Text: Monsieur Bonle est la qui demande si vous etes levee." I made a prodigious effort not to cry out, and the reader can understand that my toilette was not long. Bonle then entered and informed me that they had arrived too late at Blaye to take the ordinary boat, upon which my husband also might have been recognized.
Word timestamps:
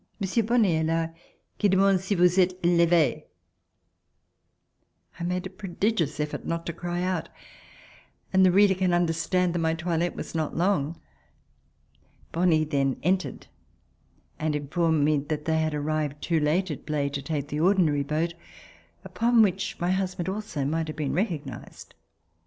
Monsieur 0.19 0.41
Bonle 0.41 0.65
est 0.65 0.83
la 0.83 1.13
qui 1.59 1.69
demande 1.69 1.99
si 1.99 2.15
vous 2.15 2.39
etes 2.39 2.57
levee." 2.63 3.23
I 5.19 5.23
made 5.23 5.45
a 5.45 5.51
prodigious 5.51 6.19
effort 6.19 6.43
not 6.43 6.65
to 6.65 6.73
cry 6.73 7.03
out, 7.03 7.29
and 8.33 8.43
the 8.43 8.51
reader 8.51 8.73
can 8.73 8.95
understand 8.95 9.53
that 9.53 9.59
my 9.59 9.75
toilette 9.75 10.15
was 10.15 10.33
not 10.33 10.57
long. 10.57 10.99
Bonle 12.31 12.65
then 12.67 12.97
entered 13.03 13.45
and 14.39 14.55
informed 14.55 15.05
me 15.05 15.19
that 15.19 15.45
they 15.45 15.59
had 15.59 15.75
arrived 15.75 16.19
too 16.19 16.39
late 16.39 16.71
at 16.71 16.87
Blaye 16.87 17.11
to 17.13 17.21
take 17.21 17.49
the 17.49 17.59
ordinary 17.59 18.01
boat, 18.01 18.33
upon 19.05 19.43
which 19.43 19.79
my 19.79 19.91
husband 19.91 20.27
also 20.27 20.65
might 20.65 20.87
have 20.87 20.97
been 20.97 21.13
recognized. 21.13 21.93